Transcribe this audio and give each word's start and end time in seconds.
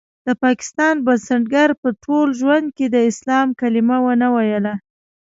د 0.27 0.29
پاکستان 0.43 0.95
بنسټګر 1.05 1.69
په 1.81 1.89
ټول 2.03 2.27
ژوند 2.39 2.67
کې 2.77 2.85
د 2.89 2.97
اسلام 3.09 3.47
کلمه 3.59 3.97
ونه 4.03 4.27
ويله. 4.35 4.73